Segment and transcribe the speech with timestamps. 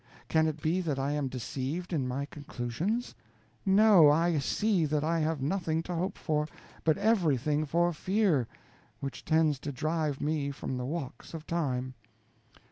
[0.29, 3.13] Can it be that I am deceived in my conclusions?
[3.67, 6.47] No, I see that I have nothing to hope for,
[6.83, 8.47] but everything to fear,
[8.99, 11.93] which tends to drive me from the walks of time.